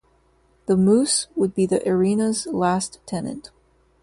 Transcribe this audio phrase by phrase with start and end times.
[0.65, 3.51] The Moose would be the arena's last tenant.